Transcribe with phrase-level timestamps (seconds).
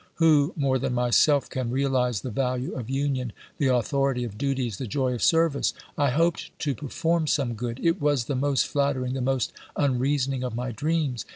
[0.15, 4.87] Who, more than myself, can realise the value of union, the authority of duties, the
[4.87, 5.75] joy of service!
[5.95, 10.55] I hoped to perform some good^— it was the most flattering, the most unreasoning of
[10.55, 11.23] my dreams.